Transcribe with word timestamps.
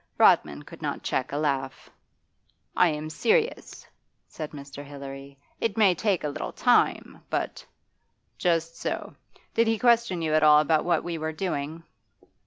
Rodman 0.17 0.63
could 0.63 0.81
not 0.81 1.03
check 1.03 1.31
a 1.31 1.37
laugh. 1.37 1.91
'I 2.75 2.87
am 2.89 3.09
serious,' 3.11 3.85
said 4.27 4.49
Mr. 4.49 4.83
Hilary. 4.83 5.37
'It 5.59 5.77
may 5.77 5.93
take 5.93 6.23
a 6.23 6.27
little 6.29 6.51
time, 6.53 7.21
but' 7.29 7.63
'Just 8.39 8.77
so. 8.77 9.13
Did 9.53 9.67
he 9.67 9.77
question 9.77 10.23
you 10.23 10.33
at 10.33 10.41
all 10.41 10.57
about 10.59 10.85
what 10.85 11.03
we 11.03 11.19
were 11.19 11.33
doing? 11.33 11.83